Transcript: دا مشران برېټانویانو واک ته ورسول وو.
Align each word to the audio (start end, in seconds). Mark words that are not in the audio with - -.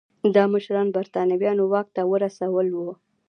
دا 0.35 0.43
مشران 0.53 0.87
برېټانویانو 0.95 1.63
واک 1.71 1.87
ته 1.95 2.01
ورسول 2.11 2.67
وو. 2.71 2.91